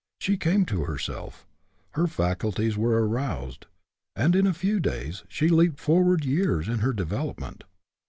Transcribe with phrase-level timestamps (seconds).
[0.19, 1.45] She came to herself;
[1.91, 3.67] her faculties were aroused,
[4.15, 7.63] and in a few days she leaped forward years in her development.